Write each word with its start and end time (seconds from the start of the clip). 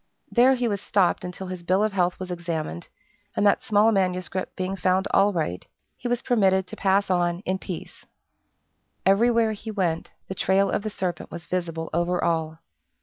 There 0.31 0.55
he 0.55 0.67
was 0.67 0.81
stopped 0.81 1.23
until 1.23 1.45
his 1.45 1.61
bill 1.61 1.83
of 1.83 1.93
health 1.93 2.19
was 2.19 2.31
examined, 2.31 2.87
and 3.35 3.45
that 3.45 3.61
small 3.61 3.91
manuscript 3.91 4.55
being 4.55 4.75
found 4.75 5.07
all 5.11 5.31
right, 5.31 5.63
he 5.95 6.07
was 6.07 6.23
permitted 6.23 6.65
to 6.65 6.75
pass 6.75 7.11
on 7.11 7.41
in 7.41 7.59
peace. 7.59 8.03
Everywhere 9.05 9.51
he 9.51 9.69
went, 9.69 10.09
the 10.27 10.33
trail 10.33 10.71
of 10.71 10.81
the 10.81 10.89
serpent 10.89 11.29
was 11.29 11.45
visible 11.45 11.91
over 11.93 12.23
all. 12.23 12.57